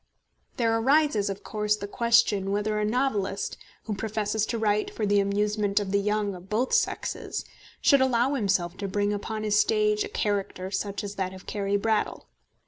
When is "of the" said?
5.79-5.99